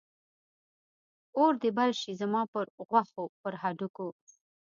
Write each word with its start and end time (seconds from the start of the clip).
اور 1.37 1.51
دې 1.61 1.69
بل 1.77 1.91
شي 2.01 2.11
زما 2.21 2.41
پر 2.53 2.65
غوښو، 2.89 3.23
پر 3.41 3.53
هډوکو 3.61 4.07